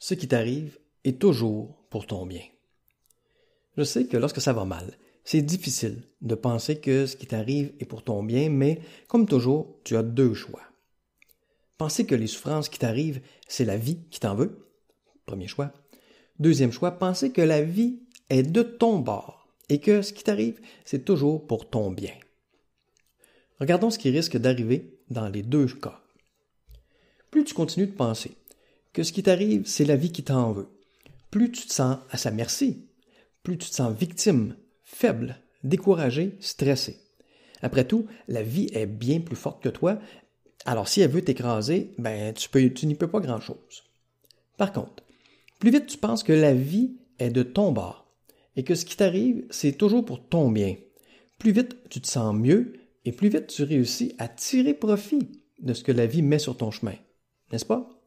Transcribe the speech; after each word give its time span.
ce 0.00 0.14
qui 0.14 0.26
t'arrive 0.26 0.78
est 1.04 1.20
toujours 1.20 1.76
pour 1.90 2.06
ton 2.06 2.26
bien. 2.26 2.42
Je 3.76 3.84
sais 3.84 4.06
que 4.06 4.16
lorsque 4.16 4.40
ça 4.40 4.54
va 4.54 4.64
mal, 4.64 4.98
c'est 5.24 5.42
difficile 5.42 6.02
de 6.22 6.34
penser 6.34 6.80
que 6.80 7.06
ce 7.06 7.16
qui 7.16 7.26
t'arrive 7.26 7.72
est 7.78 7.84
pour 7.84 8.02
ton 8.02 8.22
bien, 8.22 8.48
mais 8.48 8.80
comme 9.06 9.26
toujours, 9.26 9.78
tu 9.84 9.96
as 9.96 10.02
deux 10.02 10.34
choix. 10.34 10.62
Penser 11.76 12.06
que 12.06 12.14
les 12.14 12.26
souffrances 12.26 12.68
qui 12.68 12.78
t'arrivent, 12.78 13.20
c'est 13.46 13.64
la 13.64 13.76
vie 13.76 13.98
qui 14.10 14.20
t'en 14.20 14.34
veut. 14.34 14.66
Premier 15.26 15.46
choix. 15.46 15.72
Deuxième 16.38 16.72
choix, 16.72 16.92
penser 16.92 17.30
que 17.30 17.42
la 17.42 17.62
vie 17.62 18.00
est 18.30 18.42
de 18.42 18.62
ton 18.62 18.98
bord 18.98 19.48
et 19.68 19.80
que 19.80 20.00
ce 20.02 20.12
qui 20.14 20.24
t'arrive, 20.24 20.60
c'est 20.84 21.04
toujours 21.04 21.46
pour 21.46 21.68
ton 21.68 21.90
bien. 21.90 22.14
Regardons 23.60 23.90
ce 23.90 23.98
qui 23.98 24.10
risque 24.10 24.38
d'arriver 24.38 24.98
dans 25.10 25.28
les 25.28 25.42
deux 25.42 25.66
cas. 25.66 26.00
Plus 27.30 27.44
tu 27.44 27.54
continues 27.54 27.86
de 27.86 27.92
penser 27.92 28.32
que 28.92 29.02
ce 29.02 29.12
qui 29.12 29.22
t'arrive, 29.22 29.66
c'est 29.66 29.84
la 29.84 29.96
vie 29.96 30.12
qui 30.12 30.22
t'en 30.22 30.52
veut, 30.52 30.68
plus 31.30 31.50
tu 31.50 31.66
te 31.66 31.72
sens 31.72 31.98
à 32.10 32.16
sa 32.16 32.30
merci, 32.30 32.88
plus 33.42 33.58
tu 33.58 33.70
te 33.70 33.74
sens 33.74 33.94
victime, 33.94 34.56
faible, 34.82 35.38
découragé, 35.62 36.36
stressé. 36.40 36.98
Après 37.62 37.86
tout, 37.86 38.06
la 38.28 38.42
vie 38.42 38.68
est 38.72 38.86
bien 38.86 39.20
plus 39.20 39.36
forte 39.36 39.62
que 39.62 39.68
toi, 39.68 39.98
alors 40.64 40.88
si 40.88 41.00
elle 41.00 41.10
veut 41.10 41.22
t'écraser, 41.22 41.92
ben 41.98 42.34
tu, 42.34 42.74
tu 42.74 42.86
n'y 42.86 42.94
peux 42.94 43.08
pas 43.08 43.20
grand-chose. 43.20 43.84
Par 44.56 44.72
contre, 44.72 45.04
plus 45.58 45.70
vite 45.70 45.86
tu 45.86 45.98
penses 45.98 46.22
que 46.22 46.32
la 46.32 46.54
vie 46.54 46.96
est 47.18 47.30
de 47.30 47.42
ton 47.42 47.72
bord 47.72 48.12
et 48.56 48.64
que 48.64 48.74
ce 48.74 48.84
qui 48.84 48.96
t'arrive, 48.96 49.44
c'est 49.50 49.72
toujours 49.72 50.04
pour 50.04 50.26
ton 50.26 50.50
bien, 50.50 50.76
plus 51.38 51.52
vite 51.52 51.76
tu 51.88 52.00
te 52.00 52.08
sens 52.08 52.34
mieux 52.34 52.74
et 53.04 53.12
plus 53.12 53.28
vite 53.28 53.46
tu 53.46 53.62
réussis 53.62 54.14
à 54.18 54.28
tirer 54.28 54.74
profit 54.74 55.30
de 55.60 55.74
ce 55.74 55.84
que 55.84 55.92
la 55.92 56.06
vie 56.06 56.22
met 56.22 56.38
sur 56.38 56.56
ton 56.56 56.70
chemin. 56.70 56.94
N'est-ce 57.52 57.64
pas? 57.64 57.99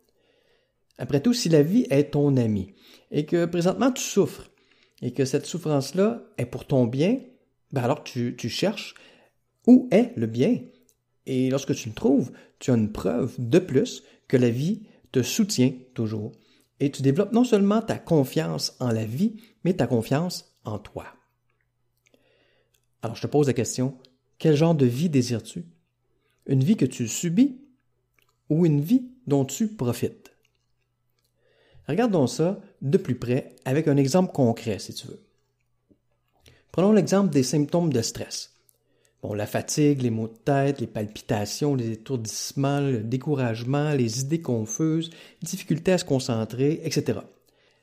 Après 0.98 1.22
tout, 1.22 1.34
si 1.34 1.50
la 1.50 1.64
vie 1.64 1.88
est 1.90 2.12
ton 2.12 2.38
ami 2.38 2.74
et 3.12 3.26
que 3.26 3.46
présentement 3.46 3.92
tu 3.92 4.04
souffres 4.04 4.50
et 5.02 5.12
que 5.12 5.26
cette 5.26 5.46
souffrance-là 5.46 6.24
est 6.38 6.46
pour 6.46 6.66
ton 6.66 6.86
bien, 6.86 7.20
ben 7.72 7.84
alors 7.84 8.04
tu, 8.04 8.36
tu 8.38 8.50
cherches 8.50 8.96
où 9.68 9.88
est 9.92 10.14
le 10.16 10.28
bien. 10.28 10.60
Et 11.26 11.50
lorsque 11.50 11.74
tu 11.76 11.90
le 11.90 11.96
trouves, 11.96 12.32
tu 12.60 12.72
as 12.72 12.76
une 12.76 12.92
preuve 12.92 13.36
de 13.40 13.60
plus 13.60 14.04
que 14.28 14.38
la 14.38 14.50
vie 14.50 14.84
te 15.12 15.24
soutient 15.24 15.74
toujours. 15.94 16.32
Et 16.80 16.92
tu 16.92 17.02
développes 17.02 17.32
non 17.32 17.44
seulement 17.44 17.82
ta 17.82 17.98
confiance 17.98 18.76
en 18.80 18.92
la 18.92 19.06
vie, 19.06 19.38
mais 19.64 19.74
ta 19.74 19.88
confiance 19.88 20.58
en 20.66 20.80
toi. 20.80 21.06
Alors 23.02 23.16
je 23.16 23.22
te 23.22 23.28
pose 23.28 23.48
la 23.48 23.54
question, 23.54 23.98
quel 24.38 24.56
genre 24.56 24.76
de 24.76 24.86
vie 24.86 25.10
désires-tu? 25.10 25.66
Une 26.46 26.64
vie 26.64 26.78
que 26.78 26.86
tu 26.86 27.08
subis 27.08 27.62
ou 28.50 28.66
une 28.66 28.82
vie 28.82 29.10
dont 29.28 29.46
tu 29.46 29.68
profites? 29.68 30.33
Regardons 31.88 32.28
ça 32.28 32.60
de 32.82 32.98
plus 32.98 33.16
près 33.16 33.56
avec 33.66 33.88
un 33.88 33.98
exemple 33.98 34.32
concret, 34.32 34.80
si 34.80 34.94
tu 34.94 35.08
veux. 35.08 35.22
Prenons 36.72 36.92
l'exemple 36.92 37.30
des 37.30 37.44
symptômes 37.44 37.94
de 37.94 38.02
stress. 38.02 38.54
Bon, 39.22 39.34
la 39.34 39.46
fatigue, 39.46 40.02
les 40.02 40.10
maux 40.10 40.28
de 40.28 40.34
tête, 40.34 40.82
les 40.82 40.88
palpitations, 40.88 41.76
les 41.76 41.92
étourdissements, 41.92 42.82
le 42.82 43.04
découragement, 43.04 43.94
les 43.94 44.22
idées 44.22 44.42
confuses, 44.42 45.12
difficultés 45.42 45.94
à 45.94 45.98
se 45.98 46.04
concentrer, 46.04 46.82
etc. 46.84 47.20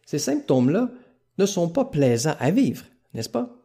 Ces 0.05 0.19
symptômes-là 0.19 0.91
ne 1.39 1.47
sont 1.47 1.69
pas 1.69 1.87
plaisants 1.87 2.37
à 2.39 2.51
vivre, 2.51 2.85
n'est-ce 3.15 3.31
pas? 3.31 3.57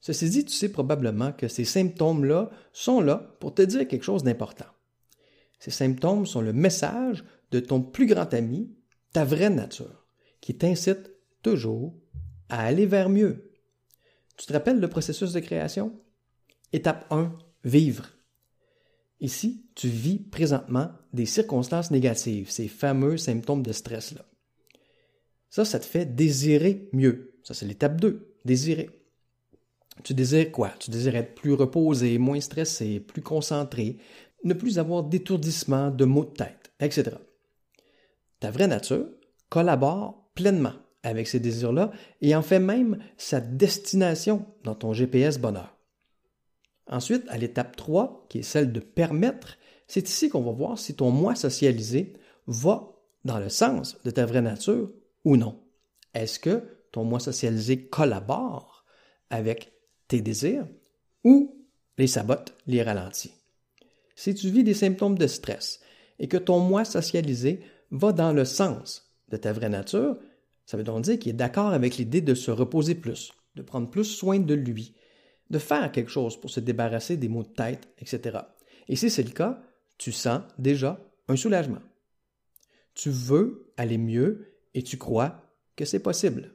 Ceci 0.00 0.30
dit, 0.30 0.44
tu 0.46 0.54
sais 0.54 0.70
probablement 0.70 1.32
que 1.32 1.48
ces 1.48 1.66
symptômes-là 1.66 2.50
sont 2.72 3.02
là 3.02 3.36
pour 3.40 3.54
te 3.54 3.62
dire 3.62 3.86
quelque 3.86 4.04
chose 4.04 4.22
d'important. 4.22 4.64
Ces 5.58 5.70
symptômes 5.70 6.24
sont 6.24 6.40
le 6.40 6.54
message 6.54 7.22
de 7.50 7.60
ton 7.60 7.82
plus 7.82 8.06
grand 8.06 8.32
ami, 8.32 8.70
ta 9.12 9.24
vraie 9.24 9.50
nature, 9.50 10.06
qui 10.40 10.56
t'incite 10.56 11.10
toujours 11.42 11.94
à 12.48 12.64
aller 12.64 12.86
vers 12.86 13.08
mieux. 13.08 13.52
Tu 14.36 14.46
te 14.46 14.52
rappelles 14.52 14.80
le 14.80 14.88
processus 14.88 15.32
de 15.32 15.40
création? 15.40 15.92
Étape 16.72 17.06
1, 17.10 17.36
vivre. 17.64 18.08
Ici, 19.20 19.66
tu 19.74 19.88
vis 19.88 20.18
présentement 20.18 20.92
des 21.12 21.26
circonstances 21.26 21.90
négatives, 21.90 22.50
ces 22.50 22.68
fameux 22.68 23.16
symptômes 23.16 23.62
de 23.62 23.72
stress-là. 23.72 24.24
Ça, 25.50 25.64
ça 25.64 25.78
te 25.78 25.84
fait 25.84 26.06
désirer 26.06 26.88
mieux. 26.92 27.34
Ça, 27.42 27.54
c'est 27.54 27.66
l'étape 27.66 28.00
2, 28.00 28.34
désirer. 28.44 28.88
Tu 30.04 30.14
désires 30.14 30.50
quoi? 30.50 30.72
Tu 30.78 30.90
désires 30.90 31.16
être 31.16 31.34
plus 31.34 31.52
reposé, 31.52 32.16
moins 32.18 32.40
stressé, 32.40 33.00
plus 33.00 33.22
concentré, 33.22 33.98
ne 34.44 34.54
plus 34.54 34.78
avoir 34.78 35.02
d'étourdissement, 35.02 35.90
de 35.90 36.04
maux 36.04 36.24
de 36.24 36.30
tête, 36.30 36.72
etc. 36.80 37.16
Ta 38.40 38.50
vraie 38.50 38.66
nature 38.66 39.06
collabore 39.48 40.30
pleinement 40.34 40.72
avec 41.02 41.28
ces 41.28 41.40
désirs-là 41.40 41.92
et 42.20 42.34
en 42.34 42.42
fait 42.42 42.58
même 42.58 42.98
sa 43.16 43.40
destination 43.40 44.46
dans 44.64 44.74
ton 44.74 44.92
GPS 44.92 45.38
bonheur. 45.38 45.76
Ensuite, 46.86 47.24
à 47.28 47.38
l'étape 47.38 47.76
3, 47.76 48.26
qui 48.28 48.38
est 48.38 48.42
celle 48.42 48.72
de 48.72 48.80
permettre, 48.80 49.56
c'est 49.86 50.08
ici 50.08 50.28
qu'on 50.28 50.42
va 50.42 50.52
voir 50.52 50.78
si 50.78 50.94
ton 50.94 51.10
moi 51.10 51.34
socialisé 51.34 52.14
va 52.46 52.92
dans 53.24 53.38
le 53.38 53.48
sens 53.48 53.96
de 54.04 54.10
ta 54.10 54.26
vraie 54.26 54.42
nature 54.42 54.90
ou 55.24 55.36
non. 55.36 55.60
Est-ce 56.14 56.38
que 56.40 56.62
ton 56.90 57.04
moi 57.04 57.20
socialisé 57.20 57.86
collabore 57.86 58.84
avec 59.30 59.72
tes 60.08 60.20
désirs 60.20 60.66
ou 61.24 61.66
les 61.98 62.06
sabote, 62.06 62.54
les 62.66 62.82
ralentit? 62.82 63.34
Si 64.16 64.34
tu 64.34 64.50
vis 64.50 64.64
des 64.64 64.74
symptômes 64.74 65.18
de 65.18 65.26
stress 65.26 65.80
et 66.18 66.28
que 66.28 66.36
ton 66.36 66.58
moi 66.58 66.84
socialisé 66.84 67.60
va 67.90 68.12
dans 68.12 68.32
le 68.32 68.44
sens 68.44 69.12
de 69.28 69.36
ta 69.36 69.52
vraie 69.52 69.68
nature, 69.68 70.18
ça 70.66 70.76
veut 70.76 70.84
donc 70.84 71.02
dire 71.02 71.18
qu'il 71.18 71.30
est 71.30 71.34
d'accord 71.34 71.72
avec 71.72 71.96
l'idée 71.96 72.20
de 72.20 72.34
se 72.34 72.50
reposer 72.50 72.94
plus, 72.94 73.32
de 73.56 73.62
prendre 73.62 73.90
plus 73.90 74.04
soin 74.04 74.38
de 74.38 74.54
lui, 74.54 74.94
de 75.50 75.58
faire 75.58 75.90
quelque 75.90 76.10
chose 76.10 76.40
pour 76.40 76.50
se 76.50 76.60
débarrasser 76.60 77.16
des 77.16 77.28
maux 77.28 77.42
de 77.42 77.48
tête, 77.48 77.88
etc. 77.98 78.38
Et 78.88 78.96
si 78.96 79.10
c'est 79.10 79.22
le 79.22 79.30
cas, 79.30 79.62
tu 79.98 80.12
sens 80.12 80.42
déjà 80.58 81.00
un 81.28 81.36
soulagement. 81.36 81.82
Tu 82.94 83.10
veux 83.10 83.72
aller 83.76 83.98
mieux 83.98 84.54
et 84.74 84.82
tu 84.82 84.96
crois 84.96 85.42
que 85.76 85.84
c'est 85.84 86.00
possible. 86.00 86.54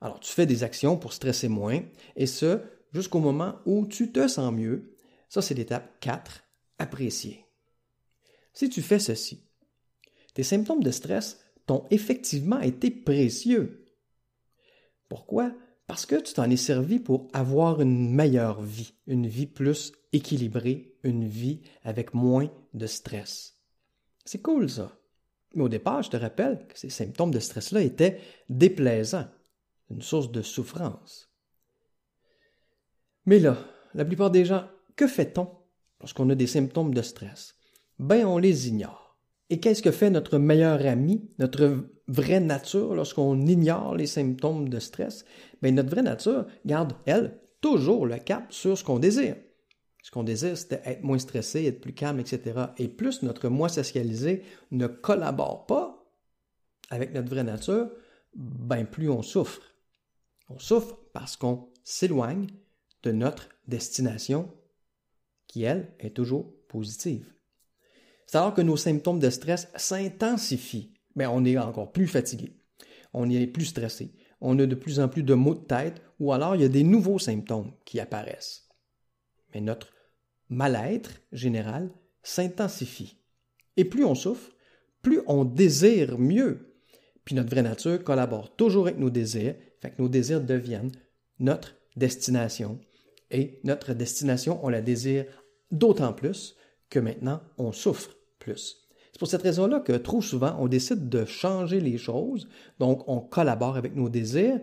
Alors 0.00 0.20
tu 0.20 0.32
fais 0.32 0.46
des 0.46 0.62
actions 0.62 0.96
pour 0.96 1.12
stresser 1.12 1.48
moins, 1.48 1.80
et 2.14 2.26
ce, 2.26 2.60
jusqu'au 2.92 3.18
moment 3.18 3.56
où 3.66 3.86
tu 3.86 4.12
te 4.12 4.28
sens 4.28 4.52
mieux. 4.52 4.94
Ça, 5.28 5.42
c'est 5.42 5.54
l'étape 5.54 6.00
4, 6.00 6.44
apprécier. 6.78 7.44
Si 8.54 8.70
tu 8.70 8.82
fais 8.82 8.98
ceci, 8.98 9.47
tes 10.38 10.44
symptômes 10.44 10.84
de 10.84 10.92
stress 10.92 11.40
t'ont 11.66 11.84
effectivement 11.90 12.60
été 12.60 12.92
précieux. 12.92 13.84
Pourquoi? 15.08 15.52
Parce 15.88 16.06
que 16.06 16.14
tu 16.14 16.32
t'en 16.32 16.48
es 16.48 16.56
servi 16.56 17.00
pour 17.00 17.26
avoir 17.32 17.80
une 17.80 18.14
meilleure 18.14 18.62
vie, 18.62 18.94
une 19.08 19.26
vie 19.26 19.48
plus 19.48 19.90
équilibrée, 20.12 20.94
une 21.02 21.26
vie 21.26 21.62
avec 21.82 22.14
moins 22.14 22.52
de 22.72 22.86
stress. 22.86 23.56
C'est 24.24 24.40
cool 24.40 24.70
ça. 24.70 24.96
Mais 25.56 25.64
au 25.64 25.68
départ, 25.68 26.04
je 26.04 26.10
te 26.10 26.16
rappelle 26.16 26.64
que 26.68 26.78
ces 26.78 26.90
symptômes 26.90 27.32
de 27.32 27.40
stress-là 27.40 27.82
étaient 27.82 28.20
déplaisants, 28.48 29.26
une 29.90 30.02
source 30.02 30.30
de 30.30 30.42
souffrance. 30.42 31.32
Mais 33.26 33.40
là, 33.40 33.58
la 33.92 34.04
plupart 34.04 34.30
des 34.30 34.44
gens, 34.44 34.68
que 34.94 35.08
fait-on 35.08 35.50
lorsqu'on 35.98 36.30
a 36.30 36.36
des 36.36 36.46
symptômes 36.46 36.94
de 36.94 37.02
stress? 37.02 37.56
Ben, 37.98 38.24
on 38.24 38.38
les 38.38 38.68
ignore. 38.68 39.07
Et 39.50 39.60
qu'est-ce 39.60 39.82
que 39.82 39.90
fait 39.90 40.10
notre 40.10 40.38
meilleur 40.38 40.84
ami, 40.86 41.30
notre 41.38 41.88
vraie 42.06 42.40
nature 42.40 42.94
lorsqu'on 42.94 43.46
ignore 43.46 43.94
les 43.94 44.06
symptômes 44.06 44.68
de 44.68 44.78
stress? 44.78 45.24
Bien, 45.62 45.72
notre 45.72 45.90
vraie 45.90 46.02
nature 46.02 46.46
garde, 46.66 46.92
elle, 47.06 47.38
toujours 47.60 48.06
le 48.06 48.18
cap 48.18 48.52
sur 48.52 48.76
ce 48.76 48.84
qu'on 48.84 48.98
désire. 48.98 49.36
Ce 50.02 50.10
qu'on 50.10 50.22
désire, 50.22 50.56
c'est 50.56 50.80
être 50.84 51.02
moins 51.02 51.18
stressé, 51.18 51.64
être 51.64 51.80
plus 51.80 51.94
calme, 51.94 52.20
etc. 52.20 52.66
Et 52.76 52.88
plus 52.88 53.22
notre 53.22 53.48
moi 53.48 53.68
socialisé 53.68 54.42
ne 54.70 54.86
collabore 54.86 55.66
pas 55.66 55.98
avec 56.90 57.12
notre 57.12 57.28
vraie 57.28 57.44
nature, 57.44 57.90
ben 58.34 58.84
plus 58.84 59.10
on 59.10 59.22
souffre. 59.22 59.62
On 60.48 60.58
souffre 60.58 60.98
parce 61.12 61.36
qu'on 61.36 61.68
s'éloigne 61.84 62.46
de 63.02 63.12
notre 63.12 63.48
destination 63.66 64.50
qui, 65.46 65.62
elle, 65.62 65.92
est 65.98 66.14
toujours 66.14 66.52
positive. 66.68 67.32
C'est 68.28 68.36
alors 68.36 68.52
que 68.52 68.60
nos 68.60 68.76
symptômes 68.76 69.18
de 69.18 69.30
stress 69.30 69.68
s'intensifient. 69.74 70.92
Mais 71.16 71.26
on 71.26 71.44
est 71.44 71.56
encore 71.56 71.90
plus 71.90 72.06
fatigué. 72.06 72.52
On 73.14 73.28
est 73.30 73.46
plus 73.46 73.64
stressé. 73.64 74.12
On 74.42 74.58
a 74.58 74.66
de 74.66 74.74
plus 74.74 75.00
en 75.00 75.08
plus 75.08 75.22
de 75.22 75.34
maux 75.34 75.54
de 75.54 75.64
tête 75.64 76.02
ou 76.20 76.32
alors 76.32 76.54
il 76.54 76.60
y 76.60 76.64
a 76.64 76.68
des 76.68 76.82
nouveaux 76.84 77.18
symptômes 77.18 77.72
qui 77.86 77.98
apparaissent. 77.98 78.68
Mais 79.52 79.62
notre 79.62 79.88
mal-être 80.50 81.10
général 81.32 81.90
s'intensifie. 82.22 83.16
Et 83.78 83.86
plus 83.86 84.04
on 84.04 84.14
souffre, 84.14 84.52
plus 85.00 85.22
on 85.26 85.44
désire 85.44 86.18
mieux. 86.18 86.74
Puis 87.24 87.34
notre 87.34 87.50
vraie 87.50 87.62
nature 87.62 88.04
collabore 88.04 88.54
toujours 88.56 88.86
avec 88.88 88.98
nos 88.98 89.10
désirs, 89.10 89.54
fait 89.80 89.90
que 89.90 90.02
nos 90.02 90.08
désirs 90.08 90.42
deviennent 90.42 90.92
notre 91.38 91.76
destination. 91.96 92.78
Et 93.30 93.60
notre 93.64 93.94
destination, 93.94 94.60
on 94.62 94.68
la 94.68 94.82
désire 94.82 95.24
d'autant 95.70 96.12
plus 96.12 96.56
que 96.90 96.98
maintenant 96.98 97.40
on 97.56 97.72
souffre. 97.72 98.17
C'est 98.56 99.18
pour 99.18 99.28
cette 99.28 99.42
raison-là 99.42 99.80
que 99.80 99.92
trop 99.92 100.22
souvent, 100.22 100.56
on 100.58 100.68
décide 100.68 101.08
de 101.08 101.24
changer 101.24 101.80
les 101.80 101.98
choses, 101.98 102.48
donc 102.78 103.08
on 103.08 103.20
collabore 103.20 103.76
avec 103.76 103.96
nos 103.96 104.08
désirs, 104.08 104.60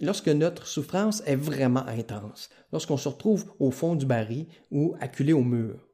lorsque 0.00 0.28
notre 0.28 0.66
souffrance 0.66 1.22
est 1.26 1.36
vraiment 1.36 1.86
intense, 1.86 2.50
lorsqu'on 2.72 2.96
se 2.96 3.08
retrouve 3.08 3.52
au 3.58 3.70
fond 3.70 3.94
du 3.94 4.06
baril 4.06 4.46
ou 4.70 4.94
acculé 5.00 5.32
au 5.32 5.42
mur. 5.42 5.88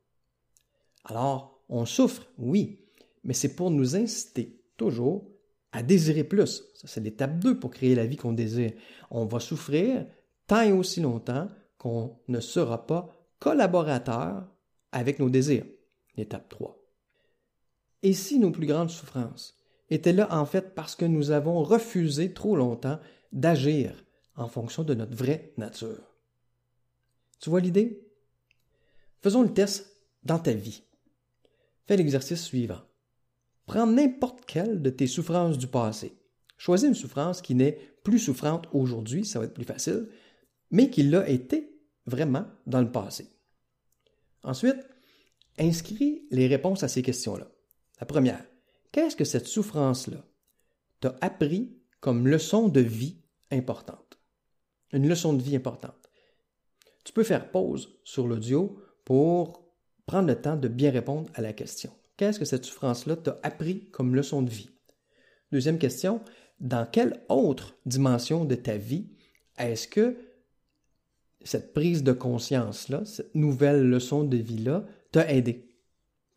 Alors, 1.04 1.62
on 1.68 1.84
souffre, 1.84 2.26
oui, 2.38 2.80
mais 3.24 3.34
c'est 3.34 3.54
pour 3.54 3.70
nous 3.70 3.96
inciter 3.96 4.60
toujours 4.76 5.28
à 5.72 5.82
désirer 5.82 6.24
plus. 6.24 6.62
Ça, 6.74 6.86
c'est 6.86 7.00
l'étape 7.00 7.38
2 7.38 7.58
pour 7.58 7.70
créer 7.70 7.94
la 7.94 8.06
vie 8.06 8.16
qu'on 8.16 8.32
désire. 8.32 8.72
On 9.10 9.26
va 9.26 9.40
souffrir 9.40 10.06
tant 10.46 10.62
et 10.62 10.72
aussi 10.72 11.00
longtemps 11.00 11.48
qu'on 11.78 12.18
ne 12.28 12.40
sera 12.40 12.86
pas 12.86 13.08
collaborateur 13.38 14.46
avec 14.92 15.18
nos 15.18 15.28
désirs. 15.28 15.66
L'étape 16.16 16.48
3. 16.48 16.85
Et 18.02 18.12
si 18.12 18.38
nos 18.38 18.50
plus 18.50 18.66
grandes 18.66 18.90
souffrances 18.90 19.56
étaient 19.90 20.12
là 20.12 20.28
en 20.34 20.46
fait 20.46 20.74
parce 20.74 20.96
que 20.96 21.04
nous 21.04 21.30
avons 21.30 21.62
refusé 21.62 22.32
trop 22.32 22.56
longtemps 22.56 22.98
d'agir 23.32 24.04
en 24.36 24.48
fonction 24.48 24.82
de 24.82 24.94
notre 24.94 25.16
vraie 25.16 25.52
nature? 25.56 26.14
Tu 27.40 27.50
vois 27.50 27.60
l'idée? 27.60 28.06
Faisons 29.20 29.42
le 29.42 29.52
test 29.52 30.02
dans 30.22 30.38
ta 30.38 30.52
vie. 30.52 30.82
Fais 31.86 31.96
l'exercice 31.96 32.42
suivant. 32.42 32.80
Prends 33.66 33.86
n'importe 33.86 34.44
quelle 34.46 34.82
de 34.82 34.90
tes 34.90 35.06
souffrances 35.06 35.58
du 35.58 35.66
passé. 35.66 36.16
Choisis 36.56 36.88
une 36.88 36.94
souffrance 36.94 37.42
qui 37.42 37.54
n'est 37.54 37.78
plus 38.02 38.18
souffrante 38.18 38.68
aujourd'hui, 38.72 39.24
ça 39.24 39.38
va 39.38 39.46
être 39.46 39.54
plus 39.54 39.64
facile, 39.64 40.08
mais 40.70 40.90
qui 40.90 41.02
l'a 41.02 41.28
été 41.28 41.76
vraiment 42.06 42.46
dans 42.66 42.80
le 42.80 42.90
passé. 42.90 43.28
Ensuite, 44.42 44.86
inscris 45.58 46.26
les 46.30 46.46
réponses 46.46 46.82
à 46.82 46.88
ces 46.88 47.02
questions-là. 47.02 47.48
La 48.00 48.06
première, 48.06 48.44
qu'est-ce 48.92 49.16
que 49.16 49.24
cette 49.24 49.46
souffrance-là 49.46 50.24
t'a 51.00 51.16
appris 51.20 51.76
comme 52.00 52.28
leçon 52.28 52.68
de 52.68 52.80
vie 52.80 53.22
importante? 53.50 54.18
Une 54.92 55.08
leçon 55.08 55.32
de 55.32 55.42
vie 55.42 55.56
importante. 55.56 56.10
Tu 57.04 57.12
peux 57.12 57.24
faire 57.24 57.50
pause 57.50 57.98
sur 58.04 58.26
l'audio 58.26 58.80
pour 59.04 59.66
prendre 60.06 60.28
le 60.28 60.40
temps 60.40 60.56
de 60.56 60.68
bien 60.68 60.90
répondre 60.90 61.30
à 61.34 61.40
la 61.40 61.52
question. 61.52 61.92
Qu'est-ce 62.16 62.38
que 62.38 62.44
cette 62.44 62.64
souffrance-là 62.64 63.16
t'a 63.16 63.38
appris 63.42 63.90
comme 63.90 64.14
leçon 64.14 64.42
de 64.42 64.50
vie? 64.50 64.70
Deuxième 65.52 65.78
question, 65.78 66.20
dans 66.60 66.86
quelle 66.86 67.22
autre 67.28 67.76
dimension 67.84 68.44
de 68.44 68.54
ta 68.54 68.76
vie 68.76 69.08
est-ce 69.58 69.88
que 69.88 70.16
cette 71.42 71.72
prise 71.72 72.02
de 72.02 72.12
conscience-là, 72.12 73.04
cette 73.04 73.34
nouvelle 73.34 73.88
leçon 73.88 74.24
de 74.24 74.36
vie-là, 74.36 74.84
t'a 75.12 75.30
aidé? 75.32 75.65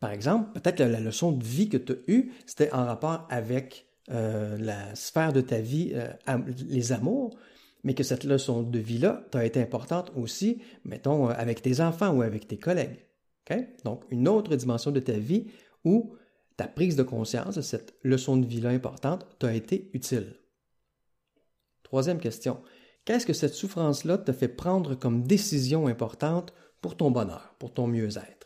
Par 0.00 0.12
exemple, 0.12 0.50
peut-être 0.52 0.76
que 0.78 0.82
la 0.82 1.00
leçon 1.00 1.32
de 1.32 1.44
vie 1.44 1.68
que 1.68 1.76
tu 1.76 1.92
as 1.92 1.96
eue, 2.08 2.32
c'était 2.46 2.72
en 2.72 2.86
rapport 2.86 3.26
avec 3.30 3.86
euh, 4.10 4.56
la 4.58 4.94
sphère 4.94 5.32
de 5.32 5.42
ta 5.42 5.60
vie, 5.60 5.92
euh, 5.94 6.38
les 6.68 6.92
amours, 6.92 7.36
mais 7.84 7.94
que 7.94 8.02
cette 8.02 8.24
leçon 8.24 8.62
de 8.62 8.78
vie-là 8.78 9.24
t'a 9.30 9.44
été 9.44 9.60
importante 9.60 10.10
aussi, 10.16 10.62
mettons, 10.84 11.28
euh, 11.28 11.34
avec 11.36 11.62
tes 11.62 11.80
enfants 11.80 12.14
ou 12.14 12.22
avec 12.22 12.48
tes 12.48 12.58
collègues. 12.58 13.06
Donc, 13.84 14.04
une 14.10 14.28
autre 14.28 14.54
dimension 14.54 14.92
de 14.92 15.00
ta 15.00 15.14
vie 15.14 15.46
où 15.84 16.14
ta 16.56 16.68
prise 16.68 16.94
de 16.94 17.02
conscience 17.02 17.56
de 17.56 17.62
cette 17.62 17.94
leçon 18.04 18.36
de 18.36 18.46
vie-là 18.46 18.70
importante 18.70 19.26
t'a 19.38 19.52
été 19.54 19.90
utile. 19.92 20.36
Troisième 21.82 22.20
question. 22.20 22.62
Qu'est-ce 23.04 23.26
que 23.26 23.32
cette 23.32 23.54
souffrance-là 23.54 24.18
te 24.18 24.32
fait 24.32 24.46
prendre 24.46 24.94
comme 24.94 25.24
décision 25.24 25.88
importante 25.88 26.54
pour 26.80 26.96
ton 26.96 27.10
bonheur, 27.10 27.56
pour 27.58 27.74
ton 27.74 27.88
mieux-être? 27.88 28.39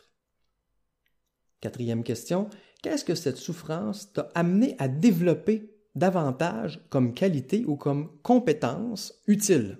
Quatrième 1.65 2.03
question, 2.03 2.47
qu'est-ce 2.83 3.03
que 3.03 3.15
cette 3.15 3.37
souffrance 3.37 4.13
t'a 4.13 4.29
amené 4.35 4.75
à 4.77 4.87
développer 4.87 5.75
davantage 5.95 6.85
comme 6.91 7.15
qualité 7.15 7.65
ou 7.65 7.75
comme 7.75 8.21
compétence 8.21 9.19
utile? 9.25 9.79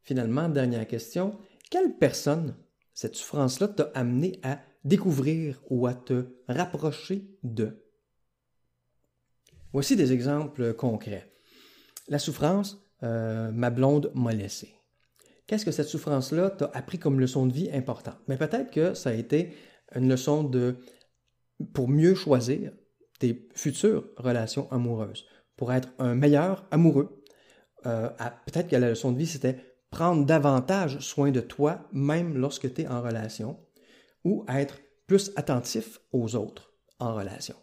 Finalement, 0.00 0.48
dernière 0.48 0.86
question, 0.86 1.40
quelle 1.72 1.98
personne 1.98 2.54
cette 2.94 3.16
souffrance-là 3.16 3.66
t'a 3.66 3.90
amené 3.94 4.38
à 4.44 4.60
découvrir 4.84 5.60
ou 5.70 5.88
à 5.88 5.94
te 5.94 6.26
rapprocher 6.46 7.26
de? 7.42 7.84
Voici 9.72 9.96
des 9.96 10.12
exemples 10.12 10.72
concrets. 10.72 11.34
La 12.06 12.20
souffrance, 12.20 12.80
euh, 13.02 13.50
ma 13.50 13.70
blonde 13.70 14.12
m'a 14.14 14.32
laissé. 14.32 14.72
Qu'est-ce 15.48 15.64
que 15.64 15.72
cette 15.72 15.88
souffrance-là 15.88 16.50
t'a 16.50 16.70
appris 16.74 17.00
comme 17.00 17.18
leçon 17.18 17.44
de 17.46 17.52
vie 17.52 17.70
importante? 17.72 18.20
Mais 18.28 18.36
peut-être 18.36 18.70
que 18.70 18.94
ça 18.94 19.10
a 19.10 19.14
été 19.14 19.52
une 19.94 20.08
leçon 20.08 20.44
de 20.44 20.76
pour 21.72 21.88
mieux 21.88 22.14
choisir 22.14 22.72
tes 23.18 23.48
futures 23.54 24.04
relations 24.16 24.70
amoureuses, 24.72 25.26
pour 25.56 25.72
être 25.72 25.88
un 25.98 26.14
meilleur 26.14 26.66
amoureux. 26.70 27.22
Euh, 27.86 28.08
peut-être 28.46 28.68
que 28.68 28.76
la 28.76 28.90
leçon 28.90 29.12
de 29.12 29.18
vie, 29.18 29.26
c'était 29.26 29.58
prendre 29.90 30.24
davantage 30.24 30.98
soin 31.00 31.30
de 31.30 31.40
toi, 31.40 31.88
même 31.92 32.36
lorsque 32.36 32.72
tu 32.72 32.82
es 32.82 32.88
en 32.88 33.02
relation, 33.02 33.60
ou 34.24 34.44
être 34.48 34.78
plus 35.06 35.30
attentif 35.36 36.00
aux 36.12 36.34
autres 36.34 36.74
en 36.98 37.14
relation. 37.14 37.56